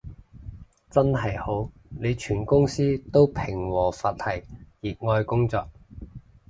[0.89, 4.43] 真係好，你全公司都平和佛系
[4.97, 5.69] 熱愛工作